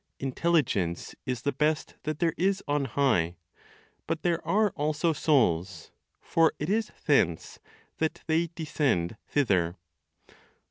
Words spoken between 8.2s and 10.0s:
they descended thither.